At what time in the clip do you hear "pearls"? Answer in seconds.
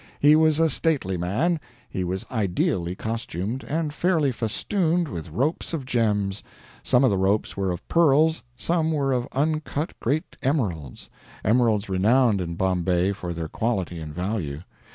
7.87-8.41